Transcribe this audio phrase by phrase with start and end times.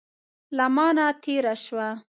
[0.57, 1.87] له مانه تېره شوه.